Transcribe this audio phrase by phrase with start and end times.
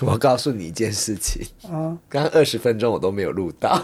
[0.00, 3.82] 我告诉你一件事情，啊，刚刚二十分钟我都没有录到，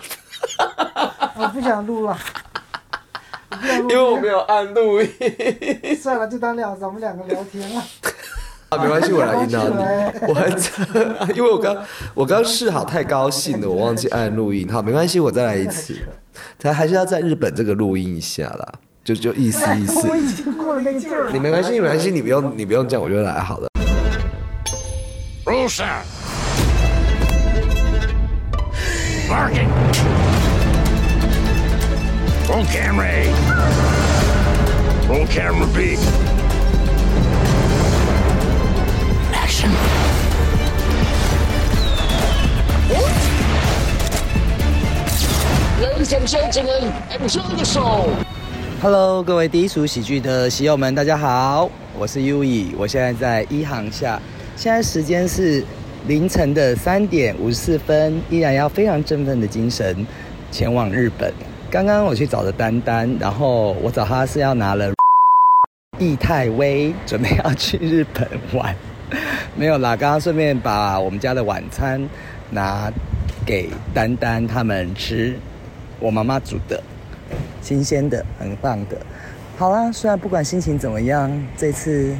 [1.36, 2.18] 我不想录了，
[3.50, 5.08] 我 不想录因为我没有按录音。
[6.00, 7.82] 算了，就当两咱们两个聊天了。
[8.68, 9.74] 啊，没关系，我来引导你。
[10.28, 11.76] 我很，因为我刚
[12.14, 14.70] 我刚试好，太高兴了，我忘记按录音。
[14.70, 15.96] 好，没关系，我再来一次。
[16.58, 18.72] 他还是要在日本这个录音一下啦，
[19.04, 20.08] 就就意思意思。
[20.08, 21.30] 我已经过了那个劲儿。
[21.32, 23.71] 你没关系，没关系，你不用你不用这样，我就来好了。
[25.52, 26.06] Roll sound.
[29.28, 29.68] Marking.
[32.48, 33.28] Roll camera A.
[35.06, 35.98] Roll camera B.
[39.34, 39.70] Action.
[45.82, 48.08] Ladies and gentlemen, enjoy the show.
[48.80, 54.18] Hello，各位低俗喜剧的喜友们，大家好，我是 U E，我现在在一航下，
[54.62, 55.64] 现在时间是
[56.06, 60.06] 凌晨的三点五十四分，依然要非常振奋的精神
[60.52, 61.34] 前往日本。
[61.68, 64.94] 刚刚我去找了丹丹，然后我找他是要拿了
[65.98, 68.72] 易泰威，准备要去日本玩。
[69.56, 72.08] 没有啦，刚刚顺便把我们家的晚餐
[72.48, 72.88] 拿
[73.44, 75.36] 给丹丹他们吃，
[75.98, 76.80] 我妈妈煮的。
[77.60, 78.96] 新鲜的，很棒的。
[79.58, 82.14] 好啦，虽然不管心情怎么样，这次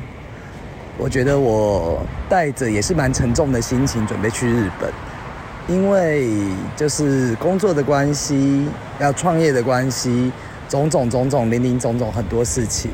[0.98, 4.90] 我觉得我带着也是蛮沉重的心情准备去日本，
[5.66, 6.28] 因为
[6.76, 8.66] 就是工作的关系，
[9.00, 10.30] 要创业的关系，
[10.68, 12.90] 种种种种零零总总很多事情。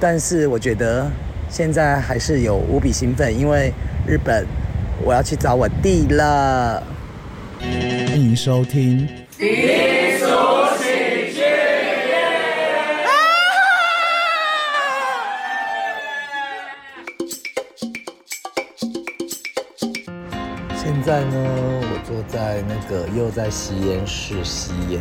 [0.00, 1.10] 但是我觉得
[1.48, 3.72] 现在还是有无比兴奋，因为
[4.06, 4.44] 日本
[5.02, 6.82] 我要去找我弟了。
[7.60, 9.08] 欢迎收听。
[21.08, 25.00] 在呢，我坐在那个又在吸烟室吸烟，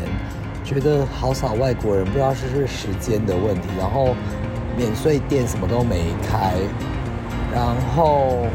[0.63, 4.15] 觉得好少外国人，不知道是不是时间的问题，然后
[4.77, 6.53] 免税店什么都没开，
[7.53, 7.61] 然
[7.93, 8.47] 后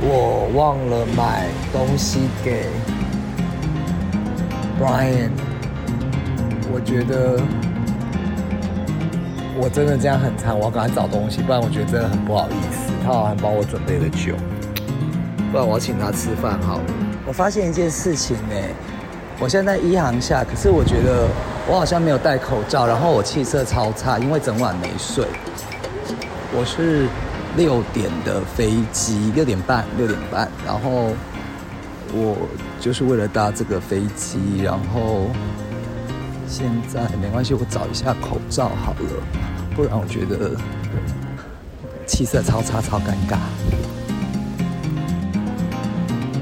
[0.00, 2.66] 我忘了买东西给
[4.80, 5.30] Brian，
[6.72, 7.42] 我觉得
[9.60, 12.92] 我真的这样很惨，我要赶快找东西，不然我觉得真的很不好意思。
[13.04, 14.36] 他好像帮我准备了酒。
[15.54, 16.84] 不然我要请他吃饭好了。
[17.24, 18.56] 我发现一件事情呢、
[19.38, 21.28] 我现在在一航下，可是我觉得
[21.68, 25.24] 我好像没有戴口罩，然后我气色超差，因为整晚没睡。
[26.52, 27.06] 我是
[27.56, 31.12] 六点的飞机，六点半，六点半，然后
[32.12, 32.36] 我
[32.80, 35.30] 就是为了搭这个飞机，然后
[36.48, 39.22] 现在没关系，我找一下口罩好了，
[39.76, 40.50] 不然我觉得
[42.08, 43.38] 气色超差，超尴尬。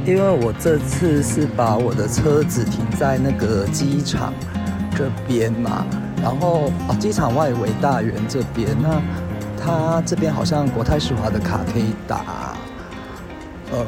[0.05, 4.35] 因为我这次是把我的车子停在那个机场
[4.97, 5.87] 这边嘛，
[6.21, 9.01] 然后哦，机场外围大园这边，那
[9.63, 12.57] 它这边好像国泰世华的卡可以打，
[13.71, 13.87] 呃，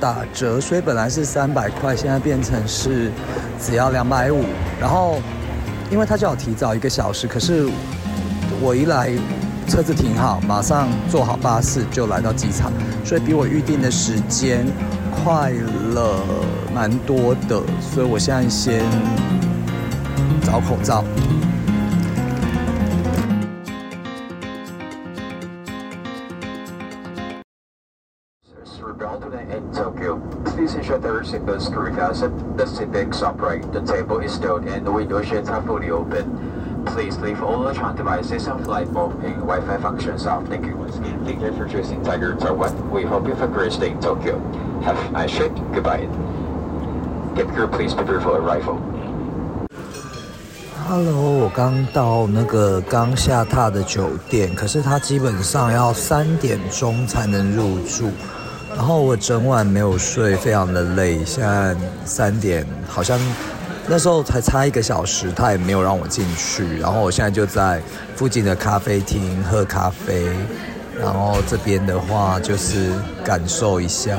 [0.00, 3.10] 打折，所以本来是三百块，现在变成是
[3.60, 4.44] 只要两百五，
[4.80, 5.18] 然后
[5.90, 7.68] 因为他叫我提早一个小时，可是
[8.62, 9.10] 我一来
[9.68, 12.72] 车子停好，马上坐好巴士就来到机场，
[13.04, 14.64] 所以比我预定的时间
[15.10, 15.50] 快
[15.92, 16.24] 了
[16.72, 18.82] 蛮多的，所以我现在先
[20.42, 21.04] 找口罩。
[36.96, 40.46] Please leave all electronic devices on flight mode and Wi-Fi functions off.
[40.48, 41.22] Thank you once again.
[41.26, 42.72] Thank you for choosing Tiger Taiwan.
[42.90, 44.40] We hope you have a great stay in Tokyo.
[44.80, 45.52] Have a nice trip.
[45.74, 46.08] Goodbye.
[47.36, 48.78] Get crew, please prepare for arrival.
[50.88, 58.10] Hello，我刚到那个刚下榻的酒店，可是它基本上要三点钟才能入住，
[58.74, 61.22] 然后我整晚没有睡，非常的累。
[61.26, 61.76] 现在
[62.06, 63.18] 三点，好像
[63.88, 66.78] 那时候才差一个小时，他也没有让我进去。
[66.78, 67.80] 然后我现在就在
[68.16, 70.26] 附近的咖啡厅喝咖啡，
[70.98, 72.92] 然后这边的话就是
[73.24, 74.18] 感受一下。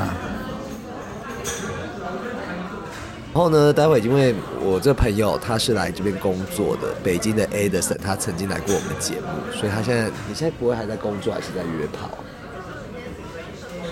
[3.34, 12.08] 然后呢，待会因为我这朋友他是来这边工作的，北京的 Edison，他曾经来过我们的节目，所以他现在你现在不会还在工作，还是在约炮？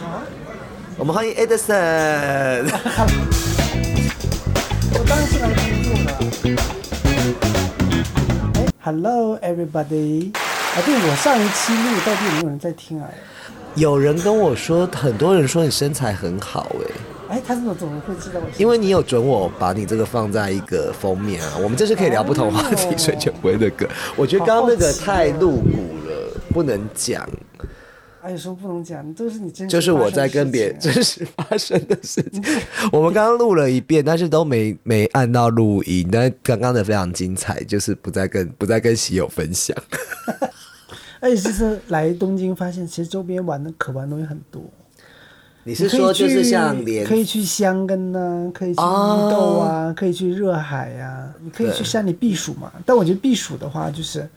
[0.00, 0.23] 好
[0.96, 2.64] 我们欢迎 Edison。
[5.06, 6.10] 我当然是来工作的。
[8.54, 10.34] 哎，Hello everybody！
[10.34, 13.08] 啊，对我上一期录到底有没有人在听啊？
[13.76, 16.74] 有人跟我说，很多人说你身材很好
[17.28, 18.46] 哎、哎，他怎么怎么会知道我？
[18.58, 23.88] 因为你有准我把你这个放在一个封面啊，我们这是可以聊不同话题，哦所以就不会那个。
[24.16, 27.24] 我觉得刚刚那个太露骨了，不能讲。
[28.26, 32.43] 哎，有时候不能讲，都是你真实就是我在跟别人真实发生的事情。
[32.90, 39.76] 我们刚刚录了一遍，但是都没没按到录音，但刚刚的非常精彩，就是不再跟不再跟喜友分享。
[39.76, 40.49] 的事情。
[41.20, 44.61] 而且这次来东京，发现其实周边玩的可玩的东西很多。
[45.62, 52.73] 你是说就是像连可以去香根呐、可以去伊哦豆啊，可以去热海呀、你可以去山里避暑嘛。
[52.84, 54.28] 但我觉得避暑的话，就是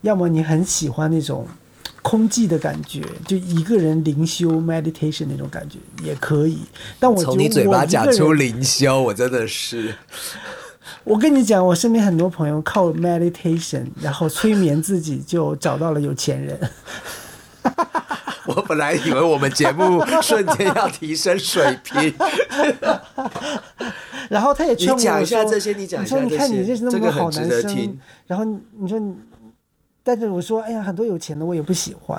[0.00, 1.46] 要么你很喜欢那种
[2.04, 6.58] 空寂的感觉，就一个人灵修 meditation 那种感觉也可以。
[7.00, 9.94] 但我觉得从你嘴巴讲出人灵修，我真的是
[11.02, 16.60] 我跟你讲，我身边很多朋友靠 meditation，然后催眠自己就找到了有钱人。
[18.46, 22.12] 我本来以为我们节目瞬间要提升水平，
[24.28, 29.14] 然后他也劝我你讲一下说这些你讲一下这些看你认识那么多好男生然后你你说你，
[30.06, 32.16] 但是我说哎呀，很多有钱的我也不喜欢。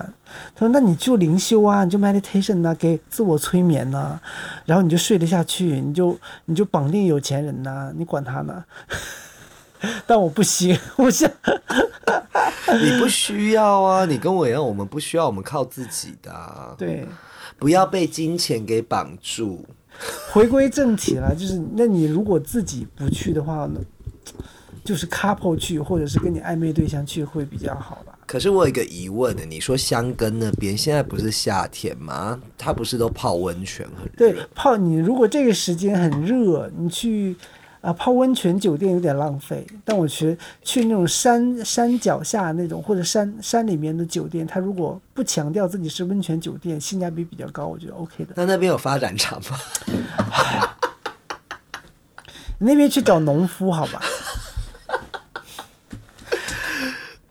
[0.56, 4.20] 他说那你就灵修啊，你就 meditation 呐、给自我催眠呐、
[4.66, 8.66] 然后你就睡得下去，你就你就绑定有钱人呐、你管他呢。
[10.08, 11.30] 但我不行， 我想
[12.82, 17.08] 你不需要啊，你跟我一样，我们不需要，我们靠自己的、啊，对。
[17.58, 19.64] 不要被金钱给绑住。
[20.34, 23.80] 回归正题了，就是那你如果自己不去的话呢，
[24.86, 28.18] 就是 couple 去，或者是跟你暧昧对象去会比较好吧？
[28.28, 32.40] 可是我有一个疑问呢，你说香根那边现在不是夏天吗？
[32.58, 34.12] 它不是都泡温泉很热？
[34.16, 37.36] 对，泡你如果这个时间很热，你去
[37.82, 48.34] 啊、泡温泉酒店有点浪费，但我觉得去那种山山脚下那种或者山山里面的酒店，它如果不强调自己是温泉酒店，性价比比较高，我觉得 OK 的。
[48.36, 49.58] 那那边有发展场吗？
[52.58, 54.02] 你那边去找农夫好吧？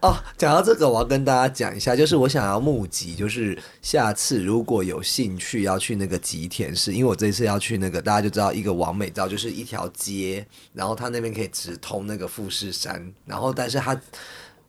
[0.04, 13.98] 哦，讲到这个，我要跟大家讲一下，就是我想要募集，就是下次如果有兴趣要去那个吉田市，因为我这次要去那个，大家就知道一个完美照，就是一条街，然后它那边可以直通那个富士山，然后但是它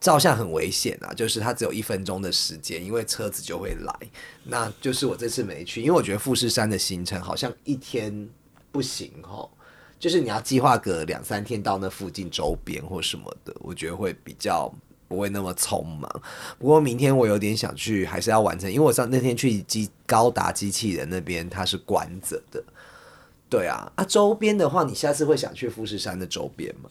[0.00, 3.94] 照相很危险啊，就是它只有一分钟的时间，因为车子就会来，
[4.44, 8.26] 那就是我这次没去，因为我觉得富士山的行程好像一天
[8.72, 9.50] 不行哦。
[9.98, 14.70] 就是你要计划个两三天到那附近周边或什么的，我觉得会比较
[15.08, 16.10] 不会那么匆忙。
[16.58, 22.62] 不过明天我有点想去，还是要完成，因为我上那天去机高达机器人那边它是关着的。
[23.48, 26.90] 对啊，啊周边的话，你下次会想去富士山的周边吗？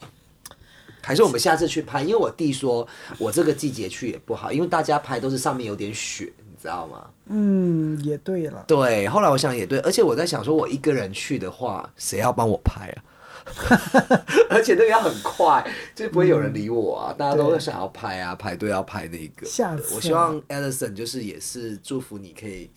[1.02, 2.02] 还是我们下次去拍？
[2.02, 2.84] 因为我弟说
[3.18, 7.06] 我这个季节去也不好，因为大家拍都是上面有点雪，你知道吗？
[7.26, 8.64] 嗯，也对了。
[8.66, 12.98] 对，后来我想也对，而且我在想说，我一个人去的话，谁要帮我拍啊？
[14.50, 15.64] 而且那个要很快，
[15.94, 17.14] 就不会有人理我啊！
[17.16, 19.46] 大家都会想要拍啊，排队要拍那个。
[19.46, 22.70] 下次啊我希望 Alison 就是也是祝福你可以。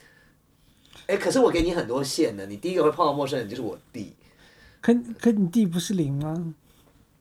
[1.08, 4.16] 哎、可是我给你很多线呢，你第一个会碰到陌生人就是我弟，
[4.80, 6.54] 可可你弟不是零吗？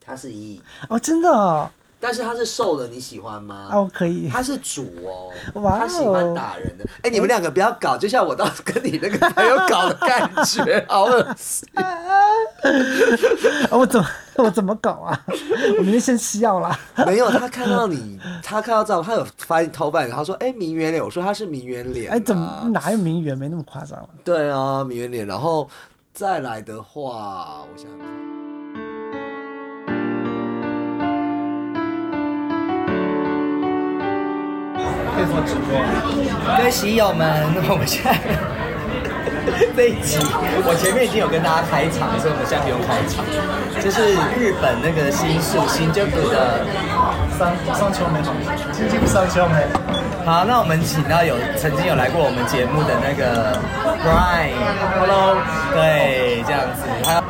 [0.00, 3.68] 他是一，哦，真的哦，但是他是瘦的，你喜欢吗？
[3.72, 4.28] 哦可以。
[4.28, 5.30] 他是主哦，
[5.60, 6.84] 哇哦他喜欢打人的。
[7.02, 11.68] 哎、你们两个不要搞，就像我当时跟你那个朋友搞的感觉，好恶心。
[13.70, 14.06] 哦 我怎么
[14.37, 15.25] 我怎么搞啊？
[15.78, 16.78] 我明天先吃药啦。
[17.06, 22.14] 没有，他看到你，他看到照，他有发现偷翻，他说：“哎、名媛脸。”我说他是名媛脸、啊。
[22.14, 24.08] 哎，怎么哪有名媛没那么夸张了？
[24.25, 25.26] 对啊，名媛脸。
[25.26, 25.68] 然后
[26.12, 28.27] 再来的话，我想想看。
[35.18, 38.14] 各位喜友们，我们现在
[39.75, 40.18] 这一集，
[40.64, 43.25] 我前面已经有跟大家开场，所以我们现在不用开场。
[43.82, 46.62] 就是日本那个新宿新宿的
[47.34, 48.22] 上上秋梅，
[48.72, 49.66] 今天上秋梅。
[50.25, 53.58] 好，那我们请到有曾经有来过我们节目的那个
[54.04, 55.37] Brian，Hello，
[55.75, 57.22] 对，这样子，还有，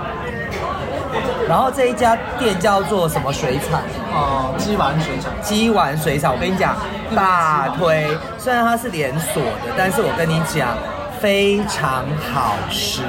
[1.49, 3.83] 然后这一家店叫做什么水产？
[4.13, 5.33] 哦，鸡丸水产。
[5.43, 6.77] 鸡丸水产，我跟你讲，
[7.17, 8.07] 大推。
[8.37, 10.77] 虽然它是连锁的，但是我跟你讲，
[11.19, 13.03] 非常好吃。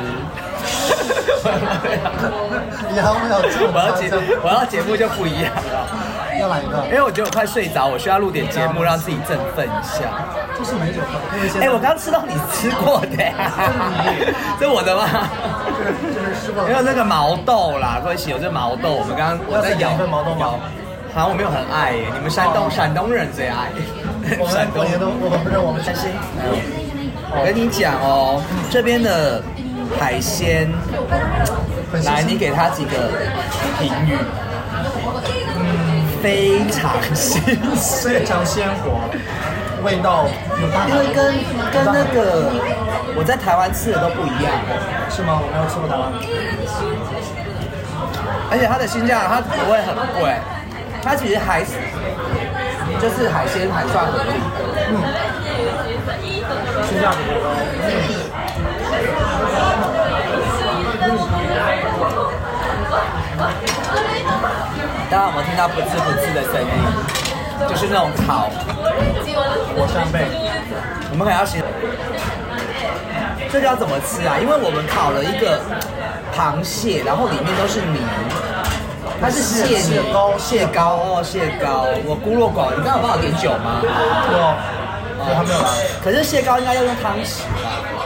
[2.92, 4.10] 以后没有这我要节
[4.44, 5.88] 我要节目就不一样了，
[6.40, 10.10] 要来一个因，为我觉得我快睡着，我需要录点节目让自己振奋一下。
[10.58, 11.04] 这是哪种？
[11.62, 13.18] 哎、我刚吃到你吃过的、
[14.60, 15.04] 这是我 的吗？
[16.66, 20.56] 没有那个毛豆啦，各位喜友，这毛豆，我们刚刚我在咬咬一份毛豆吗
[21.14, 23.72] 好像我没有很爱耶，你们山东山东人最爱，
[24.38, 26.08] 我们山东我也都我们不是我们山西。
[27.32, 29.42] 我跟你讲哦，这边的
[30.00, 30.70] 海鲜，
[32.06, 32.92] 来，你给他几个
[33.80, 34.18] 评语。
[36.22, 37.42] 非常新
[37.76, 39.00] 鲜，非常鲜活，
[39.84, 40.28] 味道
[40.60, 41.34] 有因为跟
[41.72, 42.52] 跟那个
[43.16, 44.52] 我在台湾吃的都不一样，
[45.10, 45.40] 是吗？
[45.42, 46.12] 我没有吃过台湾。
[48.52, 50.36] 而且它的新价它不会很贵，
[51.04, 51.72] 它其实还是
[53.00, 54.60] 就是海鲜还算合理的。
[56.88, 57.50] 性价比很高。
[65.10, 66.70] 大家有没有听到不吱不吱的声音？
[67.68, 68.50] 就是那种烤
[69.76, 70.24] 火山贝，
[71.12, 71.62] 我们可能要形
[73.52, 74.38] 这个要怎么吃啊？
[74.40, 75.60] 因为我们烤了一个
[76.32, 78.00] 螃蟹，然后里面都是泥，
[79.20, 81.88] 它是蟹膏蟹膏哦，蟹膏。
[82.06, 83.82] 我孤陋寡闻，你刚刚有帮我点酒吗？
[83.84, 84.56] 我
[85.20, 85.68] 我还没有来。
[86.04, 87.99] 可是蟹膏应该要用汤匙吧？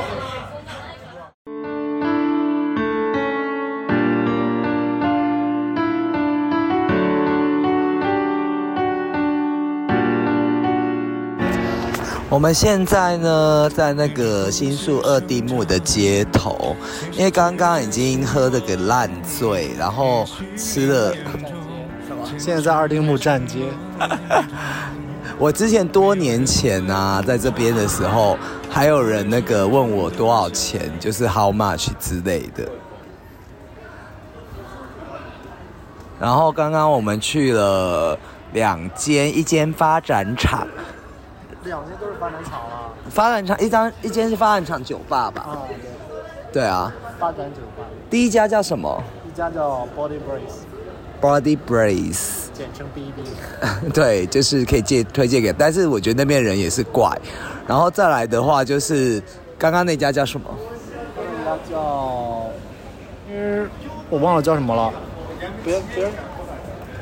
[12.34, 16.76] 我们现在呢，在那个新宿二丁目的街头，
[17.12, 20.26] 因为刚刚已经喝了个烂醉，然后
[20.58, 21.16] 吃了。
[22.40, 23.60] 现在在二丁目站街，
[25.38, 28.36] 我之前多年前啊，在这边的时候，
[28.68, 32.68] 还有人那个问我多少钱，就是 how much 之类的。
[36.20, 38.18] 然后刚刚我们去了
[38.54, 40.68] 两间，一间发展厂，
[41.66, 42.90] 两间都是发展厂啊。
[43.10, 45.42] 发展厂一张一间是发展厂酒吧吧？
[45.42, 45.58] 啊，
[46.52, 50.20] 对，对啊，发展酒吧，第一家叫什么一家叫 Body
[51.22, 52.44] Brace，？Body Brace。
[52.54, 53.24] 简称 BB。
[53.94, 57.10] 对，就是可以借推荐给，但是我觉得那边人也是怪。
[57.66, 59.22] 然后再来的话，就是
[59.58, 60.48] 刚刚那家叫什么？
[61.44, 62.46] 那家叫，
[63.32, 63.68] 嗯，
[64.10, 64.94] 我忘了叫什么了。
[65.64, 66.12] 别别，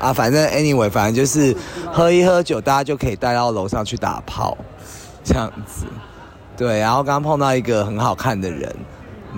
[0.02, 1.56] 啊，反正 anyway，反正就是
[1.92, 4.58] 喝一喝酒，大家就可以带到楼上去打炮，
[5.24, 5.86] 这样子。
[6.58, 8.76] 对，然后刚刚碰到一个很好看的人，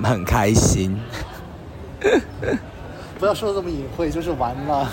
[0.02, 0.98] 很开心。
[3.20, 4.90] 不要说的这么隐晦，就是完了。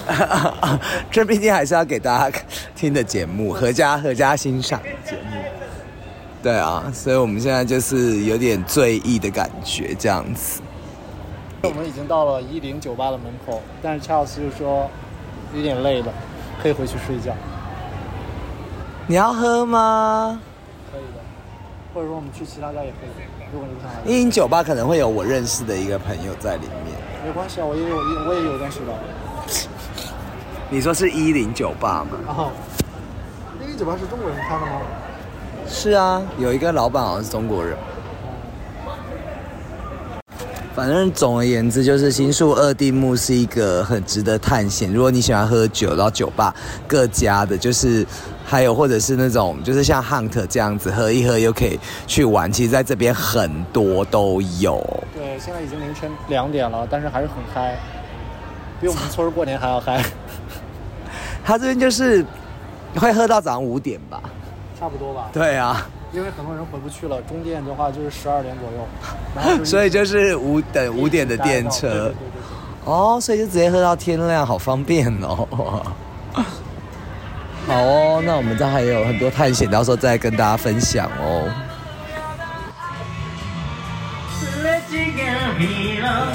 [1.10, 2.38] 这毕竟还是要给大家
[2.76, 5.36] 听的节目，合家合家欣赏的节目。
[6.42, 10.60] 对啊，所以我们现在就是有点醉意的感觉，这样子。
[11.62, 14.88] 我们已经到了一零酒吧的门口，但是 Charles 就说
[15.54, 16.12] 有点累了，
[16.62, 17.32] 可以回去睡觉。
[19.06, 20.40] 你要喝吗？
[20.92, 21.20] 可以的，
[21.92, 23.10] 或者说我们去其他家也可以。
[23.52, 26.96] 如果你不想来，一零酒吧可能会有我认识的一个朋友在里面。
[27.24, 28.92] 没关系啊，我也有我也有认识的。
[30.68, 32.18] 你说是一零酒吧吗？
[32.24, 32.52] 然后，
[33.60, 34.80] 那个酒吧是中国人开的吗？
[35.66, 37.76] 是啊，有一个老板好像是中国人。
[40.74, 44.92] 反正总而言之，就是新宿二丁目是一个很值得探险。
[44.92, 46.54] 如果你喜欢喝酒，然后酒吧
[46.86, 48.06] 各家的，就是
[48.44, 54.80] 还有或者是那种就是像 Hunt 这样子喝一喝又可以去玩，其实在这边很多都有。
[55.12, 57.76] 对，现在已经凌晨两点了，但是还是很嗨，
[58.80, 60.02] 比我们村儿过年还要嗨。
[61.44, 62.24] 他这边就是
[62.94, 64.22] 会喝到早上五点吧？
[64.78, 65.28] 差不多吧。
[65.32, 71.88] 对啊，因为很多人回不去了，终点的话就是十二点左右， 所以就是五等五点的电车。
[71.88, 72.12] 对对对对
[72.84, 75.46] 哦，所以就直接喝到天亮，好方便哦。
[77.66, 81.48] 好哦，那我们这还有很多探险，到时候再跟大家分享哦。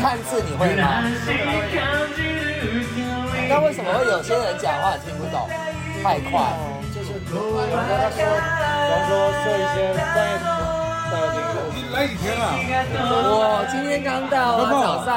[0.02, 1.04] 看字你会吗？
[3.50, 5.50] 那为什么会有些人讲话听不懂，
[6.04, 6.54] 太快？
[7.32, 9.12] 就是人家他说，比方说
[9.44, 9.78] 说一些
[10.14, 10.34] 专业
[11.12, 11.38] 的领
[11.76, 12.44] 域，来几天了？
[13.28, 15.10] 我今天刚到啊，早上。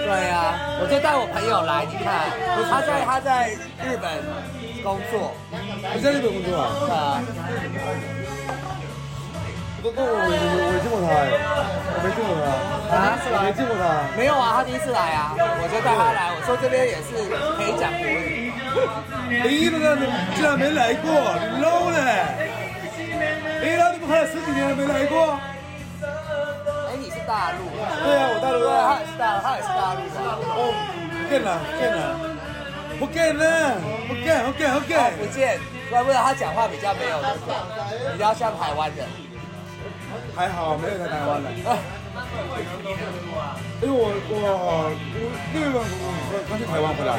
[0.00, 2.30] 对啊，我就带我朋友来，你看，
[2.68, 3.50] 他在他在
[3.84, 4.10] 日本
[4.82, 5.30] 工作，
[5.94, 6.66] 你在日本工作啊？
[6.90, 7.22] 啊，
[9.82, 11.30] 我我我我没见过他哎，
[11.94, 12.09] 我没
[13.42, 13.84] 没见过他。
[14.16, 17.14] 没有啊，他第一次来啊，我就带他来，我说这边也是
[17.56, 18.52] 可以讲国语。
[19.30, 19.96] 你那个
[20.34, 22.00] 竟然没来过，你 low 嘞！
[23.60, 25.38] 哎，那你们还有十几年了没来过？
[26.88, 27.68] 哎，你是大陆？
[27.70, 29.00] 对啊，我大陆啊，他。
[29.00, 30.16] 也是大陆，他也是大陆的。
[30.56, 30.74] 哦，
[31.10, 32.16] 不见了，不见了，
[32.98, 33.44] 不见了，
[34.08, 34.90] 不见，不见，不哦见。
[35.18, 37.48] 不见，怪不得他讲话比较没有那个，
[38.12, 39.06] 比较像台湾人。
[40.34, 41.50] 还好没有在台湾了。
[43.82, 44.92] 因为我我我
[45.54, 47.10] 六月份我我刚去台湾回来，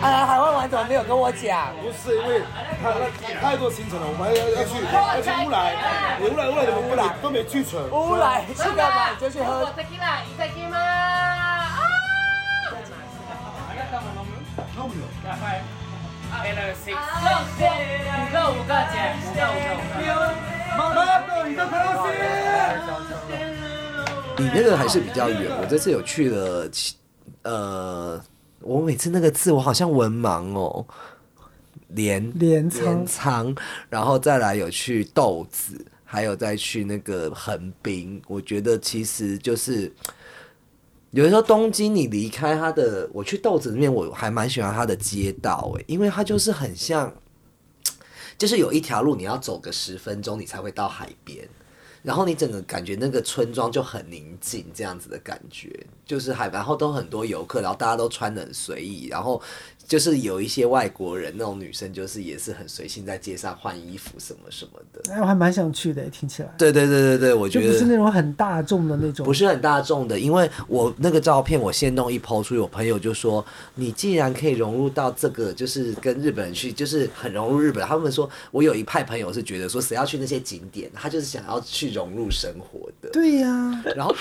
[0.00, 1.70] 啊，来台湾玩怎么没有跟我讲？
[1.80, 2.42] 不是因为
[2.82, 3.00] 他他
[3.40, 5.76] 太多行程了，我们还要要去要去乌来，
[6.20, 7.78] 乌来乌来的乌来都没去成。
[7.90, 9.10] 乌来去干嘛？
[9.10, 9.68] 你就去喝。
[20.76, 21.04] 妈妈，
[21.44, 22.08] 你的克劳斯。
[24.38, 26.70] 你那个还是比较远，我这次有去了，
[27.42, 28.22] 呃，
[28.60, 30.86] 我每次那个字我好像文盲哦，
[31.88, 32.70] 镰镰
[33.06, 33.54] 仓
[33.88, 39.92] 然后再来有去豆子，还有再去那个横滨，我觉得其实就是。
[41.12, 47.10] 有的时候东京，你离开它的，我去豆子那边，我还蛮喜欢它的街道诶，因为它就是很像，
[48.36, 51.48] 就是有一条路你要走个十分钟，你才会到海边。
[52.02, 59.40] 然后你整个感觉那个村庄就很宁静，这样子的感觉，就是还，然后都很多游客，然后大家都穿的很随意，然后
[59.88, 65.10] 就是有一些外国人那种女生，就是也是很随性在街上换衣服什么什么的。
[65.10, 66.54] 哎，我还蛮想去的，听起来。
[66.58, 69.24] 对对对对对，我觉得不是那种很大众的那种。
[69.24, 73.42] 不是很大众的，因为我那个照片我先弄一抛出去，我朋友就说
[73.76, 77.82] 你既然可以融入到这个，就是跟日本人去，就是很融入日本。
[77.86, 83.08] 他们说我有一派朋友是觉得说谁要去那些景点，他就是想要去融入生活的。
[83.10, 84.14] 对呀、然后，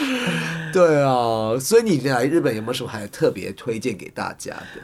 [0.72, 4.82] 对啊，所以你来日本有没有什么还特别推荐给大家的？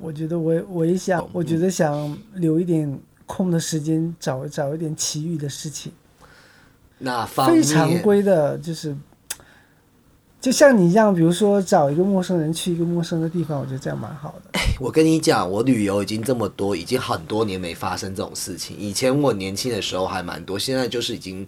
[0.00, 5.92] 我觉得我我也想，我觉得想留一点空的时间，找找一点其余的事情。
[6.98, 8.96] 那非常规的，就是
[10.40, 14.60] 就像你一样，比如说找一个陌生人去一个陌生的地方，我觉得这样蛮好的。
[14.78, 18.76] 我跟你讲，我旅游已经这么多，已经很多年没发生这种事情。
[18.78, 21.46] 以前我年轻的时候还蛮多，现在就是已经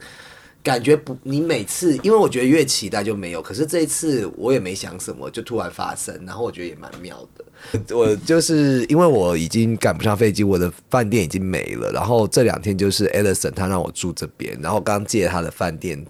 [0.62, 7.44] 感觉不，你每次因为我觉得越期待就没有，可是这一次我也没想什么，就突然发生，然后我觉得也蛮妙的。
[7.96, 16.04] 我就是因为我已经赶不上飞机，我的饭店已经没了，然后这两天就是 Edison 他让我住这边，然后刚借他的饭店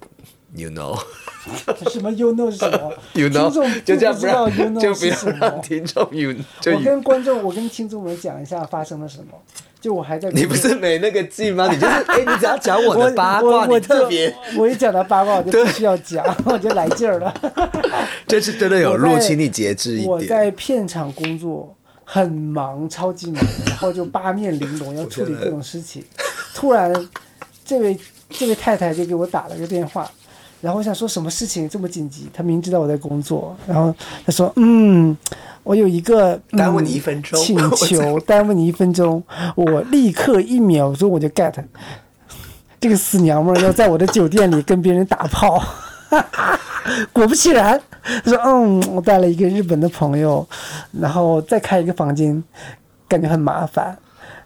[0.55, 0.99] ，you know。
[1.91, 9.33] 什么 you know 是什么 you know，听众就这样不不知道 you know 就不要是什么让听众 you 就我跟观众，我跟听众们讲一下发生了什么。
[9.83, 11.69] 就我还在，你不是没那个劲吗？
[11.69, 17.35] 你就是 哎、你只要讲我的八卦，你我我特别，就我一讲到八卦，我就必须要讲，我就来劲儿了。
[18.29, 20.23] 这次真的有我在录，请你节制一点我。
[20.23, 26.05] 在片场工作，很忙，超级忙，然后就八面玲珑，要处理各种事情。
[26.55, 26.95] 突然，
[27.65, 27.99] 这位
[28.31, 30.09] 这位太太就给我打了个电话，
[30.63, 32.31] 然后我想说什么事情这么紧急？
[32.33, 33.95] 他明知道我在工作，然后
[34.25, 35.15] 他说：“嗯，
[35.65, 39.23] 我有一个、嗯、耽误你一分钟请求， 耽误你一分钟，
[39.57, 41.53] 我立刻一秒钟我就 get。”
[42.81, 45.63] 这个死娘们儿要在我的酒店里跟别人打炮，
[47.13, 47.81] 果不其然，
[48.25, 50.47] 他说：“嗯，我带了一个日本的朋友，
[50.93, 52.43] 然后再开一个房间，
[53.09, 53.99] 感觉很麻烦。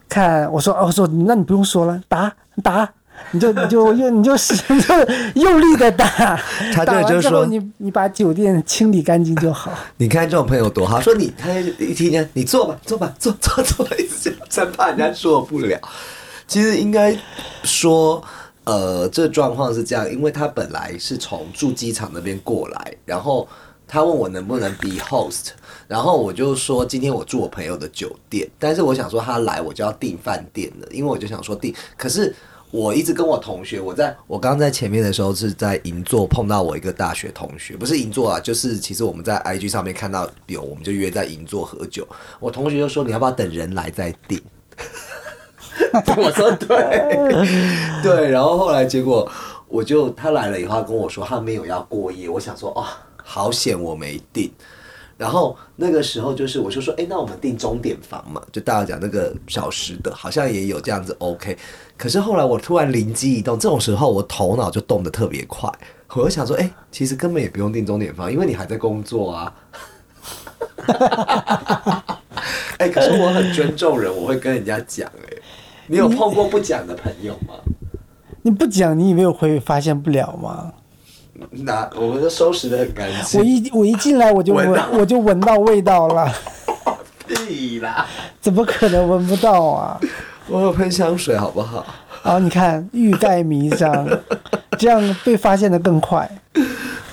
[0.09, 2.89] 看我说，哦，我说那你不用说了，打打，
[3.33, 4.95] 你就你就用你就使你就
[5.35, 6.07] 用力的打，
[6.73, 9.73] 他就说你你把酒店清理干净就好。
[9.97, 15.79] 你看这种朋友多好，说你他一听见你坐吧，坐吧，坐坐坐，一直真怕人家受不了。
[16.47, 17.17] 其实应该
[17.65, 18.23] 说，
[18.65, 23.47] 呃，这状况是这样，因为他本来是从住机场那边过来，然后
[23.89, 25.49] 他问我能不能 be host，
[25.89, 32.33] 然后我就说今天我住我朋友的酒店，但是我想说他来我就要订饭店了，因为我就想说订，可是。
[32.71, 42.07] 我一直跟我同学，我在我刚刚在前面的时候是在银座碰到我一个大学同学，不是银座啊，就是其实我们在 IG 上面看到有，我们就约在银座喝酒。
[42.41, 44.41] 我同学就说你要不要等人来再订？
[46.17, 46.73] 我说对
[48.03, 49.31] 对，然后后来结果
[49.69, 52.85] 我就他来了以后，他跟我说他没有要过夜，我想说哦，
[53.23, 54.51] 好险我没订。
[55.17, 61.57] 然后那个时候就是我就说，哎，那我们订钟点房嘛，就大家讲那个小时的，好像也有这样子 OK。
[61.97, 65.73] 可是后来我突然灵机一动，这种时候我头脑就动得特别快，
[66.15, 69.55] 我就想说，哎，其实根本也不用订钟点房，因为你还在工作啊。
[72.79, 75.09] 哎，可是我很尊重人，我会跟人家讲。
[75.09, 75.33] 哎，
[75.87, 77.55] 你有碰过不讲的朋友吗？
[78.43, 80.75] 你不讲，你以为我会发现不了吗？
[81.51, 83.41] 那我们都收拾的很干净。
[83.41, 86.33] 我一我一进来我就闻我就闻到味道了，
[87.27, 88.07] 屁啦！
[88.41, 90.01] 怎么可能闻不到啊？
[90.49, 91.85] 我有喷香水，好不好？
[92.23, 94.09] 然后你看欲盖弥彰，
[94.79, 96.29] 这样被发现的更快。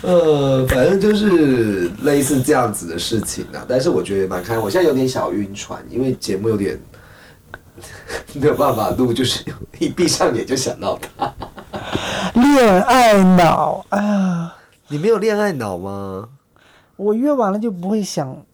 [0.01, 3.65] 呃，反正就是类似这样子的事情啊。
[3.67, 6.79] 但是我觉得蛮开心，我现在有点小晕船，因为节目有点
[8.33, 9.43] 没有办法录，就是
[9.79, 11.33] 一闭上眼就想到他。
[12.33, 16.29] 恋爱脑啊，你没有恋爱脑吗？
[16.95, 18.45] 我约完了就不会想，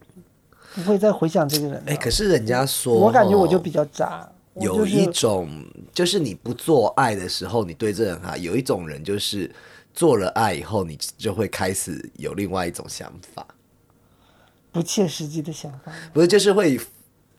[0.76, 1.84] 不会再回想这个人了。
[1.88, 4.28] 哎、可是人家说，我感觉我就哦比较渣。
[4.56, 5.50] 有一种，
[5.94, 9.50] 就是你不做爱的时候，你对这人哈，有一种人就是
[9.94, 13.46] 做了爱以后，你就会开始有另外一种想法，
[14.72, 15.92] 不切实际的想法。
[16.12, 16.80] 不是就是会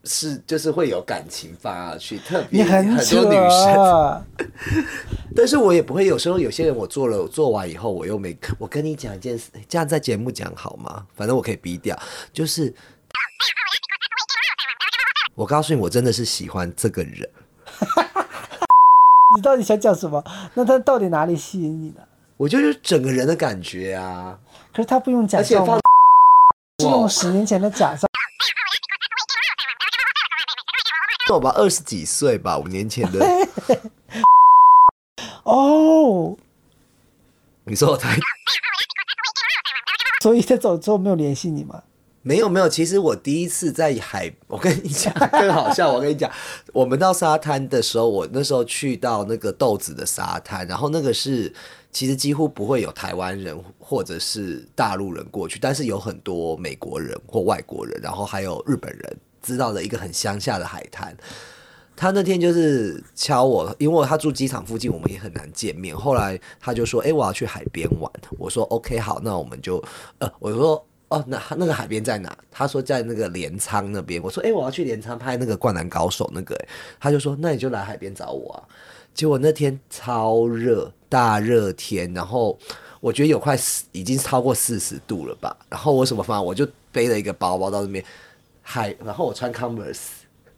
[0.04, 4.24] 是就是会有感情放下去，特你别很扯多女生，啊，
[5.36, 11.06] 但是我也不会，有时候有些人我做了做完以后，我又没，我跟你讲一件事，这样在节目讲好吗？
[11.14, 11.98] 反正我可以逼掉，
[12.32, 12.74] 就是。
[15.36, 17.26] 我告诉你，我真的是喜欢这个人。
[19.36, 20.22] 你到底想讲什么？
[20.52, 22.02] 那他到底哪里吸引你呢？
[22.36, 24.38] 我就是整个人的感觉啊，
[24.74, 25.78] 可是他不用假照吗？
[26.80, 28.09] 是用十年前的假照。
[31.34, 33.26] 我吧，二十几岁吧，五年前的。
[35.44, 36.36] 哦，
[37.64, 38.16] 你说我太
[40.22, 41.82] 所以他走之后没有联系你吗？
[42.22, 45.90] 没有没有，其实我第一次在海，我跟你讲更好笑。
[45.90, 46.30] 我跟你讲，
[46.74, 51.50] 我们到沙滩的时候，我那时候去到那个豆子的沙滩，然后那个是
[51.90, 61.16] 其实几乎不会有台湾人或者是大陆人过去，但是有很多美国人或外国人，然后还有日本人，知道的一个很乡下的海滩。
[61.96, 65.94] 他那天就是敲我，因为他住机场附近，我们也很难见面。
[65.94, 69.82] 后来他就说：“哎、我要去海边玩。”我说：“OK，好，那我们就……
[70.18, 74.22] 呃，我说哦，那那个海边在哪？”他说在那个镰仓那边。
[74.22, 76.58] 我说：“哎、我要去镰仓拍那个《灌篮高手》那个。”，
[76.98, 78.64] 他就说：“那你就来海边找我啊。”
[79.12, 82.58] 结果那天超热，大热天，然后
[83.00, 85.54] 我觉得有快四，已经超过四十度了吧。
[85.68, 86.40] 然后我什么方法？
[86.40, 88.02] 我就背了一个包包到那边
[88.70, 89.98] 海，然后我穿 Converse。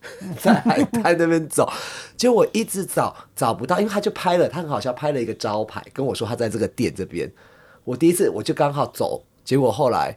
[0.42, 1.72] 在海滩那边走，
[2.16, 7.30] 结果我一直找找不到，因为他就拍了，他很好笑，拍了一个招牌，跟我说他在这个店这边。
[7.84, 10.16] 我第一次我就刚好走，结果后来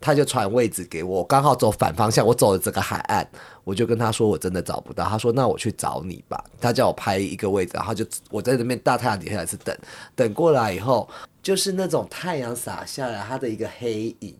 [0.00, 3.28] 他就传位置给我，刚好走反方向，我走了整个海岸，
[3.62, 9.76] 我就跟他说我真的找不到，他说那我去找你吧，他叫我拍一个位置，然后就我在那边大太阳底下也是等，
[10.14, 11.06] 等过来以后
[11.42, 14.34] 就是那种太阳洒下来，他的一个黑影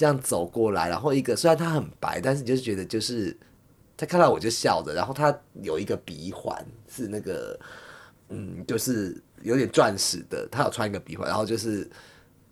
[0.00, 3.36] 这样走过来，然后一个虽然他很白，但是你就是觉得就是。
[4.00, 6.56] 他看到我就笑着，然后他有一个鼻环
[6.88, 7.60] 是那个，
[8.30, 11.86] 嗯，就是有点钻石的，他有穿一个鼻环，然后就是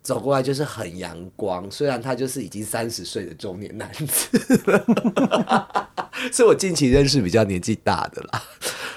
[0.03, 5.99] 走过来就是很阳光，虽然他就是已经三十岁的中年男子了，
[6.31, 8.43] 是我近期认识比较年纪大的啦。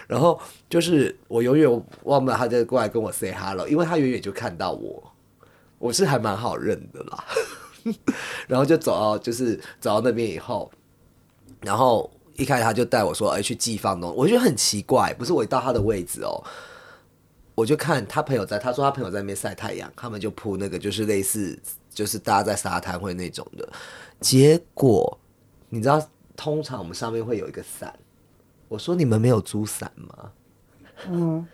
[0.06, 0.38] 然后
[0.68, 1.66] 就是我永远
[2.02, 5.10] 忘不了他就过来跟我 say hello，因为他远远就看到我，
[5.78, 7.24] 我是还蛮好认的啦。
[8.48, 10.70] 然后就走到就是走到那边以后，
[11.60, 16.42] 然后一开始他就带我说，哎、去寄放东西，我觉得很奇怪，不是我一到他的位置哦，
[17.54, 21.58] 我就看他朋友在，他说他朋友在那边晒太阳，他们就铺那个就是类似
[21.90, 23.68] 就是大家在沙滩会那种的，
[24.20, 25.18] 结果
[25.68, 26.02] 你知道，
[26.36, 27.94] 通常我们上面会有一个伞，
[28.68, 30.30] 我说你们没有租伞吗？
[31.08, 31.46] 嗯，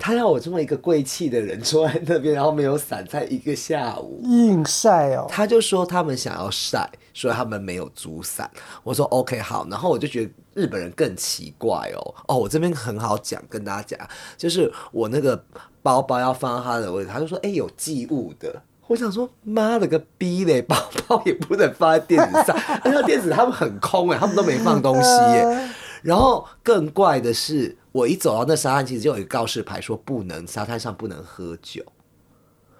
[0.00, 5.26] 他让我这么一个贵气的人坐在那边，然后没有伞，在一个下午，硬晒哦。
[5.28, 8.50] 他就说他们想要晒，所以他们没有租伞。
[8.82, 12.14] 我说 OK 好，然后我就觉得日本人更奇怪哦。
[12.26, 14.08] 哦，我这边很好讲，跟大家讲，
[14.38, 15.44] 就是我那个
[15.82, 18.62] 包包要放到他的位置，他就说哎、有寄物的。
[18.86, 25.70] 我想说妈了个逼嘞，包包也不能放在垫子上， 而且垫子他们很空哎，他们都没放东西耶。
[26.02, 31.84] 然后更怪的是，我一走到那沙滩，其实就有一个告示牌说不能沙滩上不能喝酒。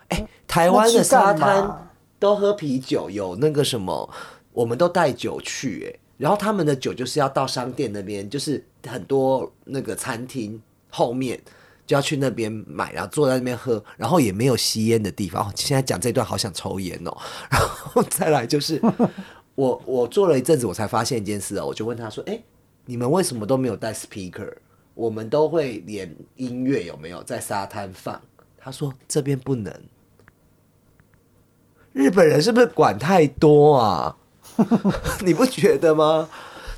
[0.09, 4.09] 哎，台湾的沙滩都喝啤酒，有那个什么，
[4.53, 11.41] 我们都带酒去，哎，然后他们的酒就是要到商店那边，就是很多那个餐厅后面
[11.87, 15.49] 就要去那边买，然后坐在那边喝，然后也没有吸烟的地方。
[15.49, 17.17] 哦现在讲这段好想抽烟哦，
[17.51, 18.81] 然后再来就是
[19.55, 22.41] 我我做了一阵子，我才发现一件事哦，我就问他说，哎，
[22.87, 24.53] 你们为什么都没有带 speaker？
[24.95, 28.21] 我们都会连音乐有没有在沙滩放？
[28.59, 29.73] 他说这边不能。
[31.93, 34.17] 日本人是不是管太多啊？
[35.25, 36.29] 你不觉得吗？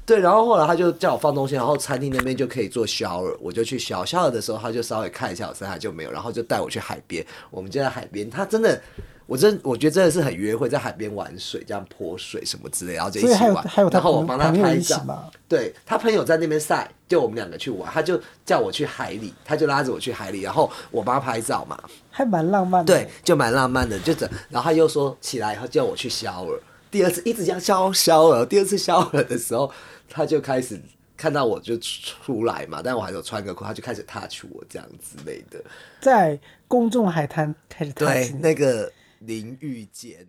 [0.05, 4.05] 对，然后后来他就叫我放东西，然后餐厅那边就可以做 shower，我就去 shower。
[4.05, 7.25] shower 的时候，他就稍微看一下我身材就没有，然后就带我去海边。
[7.51, 8.81] 我们就在海边，他真的，
[9.27, 13.69] 我真我觉得真的是很约会，在海边玩水，这样泼水什么之类，然后就一所以还有起玩。
[13.69, 15.33] 还有他朋然后我帮他拍照。
[15.49, 21.79] 对他朋友在那边晒，就我们两个去玩，他就叫我去海里，他就拉着我去海里，然后我帮他拍照嘛。
[22.11, 22.93] 还蛮浪漫的。
[22.93, 26.59] 对，就蛮浪漫的，就整，然后他又说起来以后叫我去 shower，
[26.93, 29.73] 第二次一直这样消 shower，第二次 shower 的时候，
[30.11, 30.79] 他就开始
[31.17, 35.65] 看到我就出来嘛，但我还有穿个裤，他就开始 touch 我这样之类的，
[36.03, 40.29] 在公众海滩开始踏对，那个淋浴间。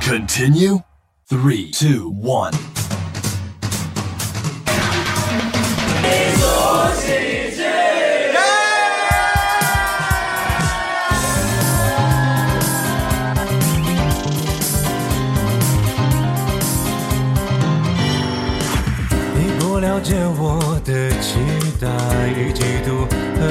[0.00, 0.80] Continue.
[1.28, 2.54] Three, two, one.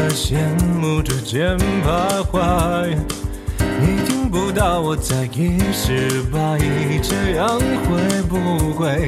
[0.10, 0.38] 羡
[0.80, 2.96] 慕之间徘徊，
[3.80, 6.58] 你听不到我在意失败，
[7.02, 9.08] 这样会不会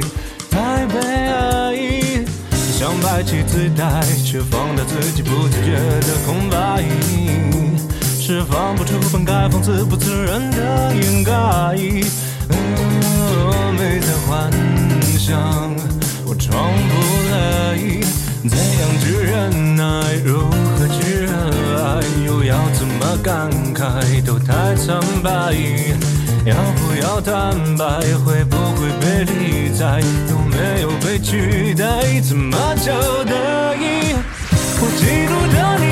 [0.50, 2.26] 太悲哀？
[2.52, 6.84] 想摆起姿态，却放大自己不自觉的空白，
[8.20, 11.32] 释放不出本该放肆不自然的掩盖。
[12.50, 12.56] 嗯，
[13.78, 14.52] 没在幻
[15.18, 15.40] 想，
[16.26, 16.52] 我装
[16.90, 16.94] 不
[17.32, 17.78] 来，
[18.50, 19.84] 怎样去忍耐，
[20.26, 21.30] 如何去热
[21.84, 25.30] 爱，又要怎么感慨，都太苍白。
[26.44, 27.86] 要不要坦白？
[28.26, 30.02] 会不会被理睬？
[30.30, 31.86] 有没有被取代？
[32.22, 32.92] 怎么叫
[33.26, 34.16] 得意？
[34.84, 35.91] 我嫉妒着你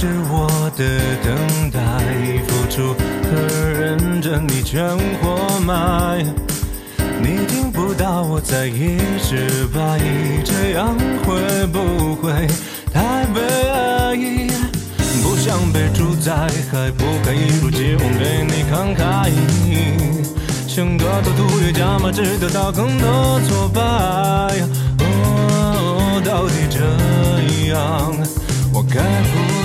[0.00, 0.84] 是我的
[1.24, 1.80] 等待，
[2.46, 3.34] 付出和
[3.68, 6.24] 认真你全活埋。
[7.20, 9.98] 你听不到我在意失败，
[10.44, 12.46] 这样会不会
[12.94, 13.40] 太悲
[13.72, 14.16] 哀？
[15.20, 19.32] 不想被主宰，还不该一如既往对你慷慨。
[20.68, 23.80] 像个赌徒越加码，只得到更多挫败。
[25.00, 26.78] 哦，到底这
[27.74, 28.14] 样，
[28.72, 29.57] 我该不